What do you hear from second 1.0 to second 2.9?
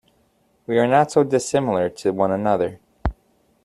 so dissimilar to one another.